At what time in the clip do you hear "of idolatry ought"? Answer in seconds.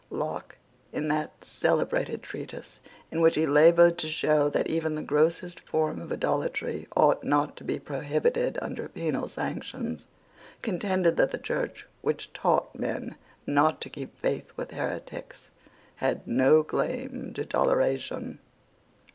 6.01-7.23